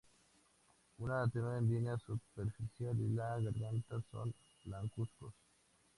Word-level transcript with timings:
Una 0.97 1.27
tenue 1.27 1.61
línea 1.61 1.95
superciliar 1.99 2.95
y 2.95 3.09
la 3.13 3.37
garganta 3.39 4.01
son 4.11 4.33
blancuzcos. 4.65 5.31